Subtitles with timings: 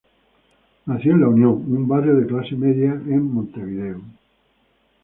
[0.87, 4.01] Nació en La Unión, un barrio de clase media en Montevideo.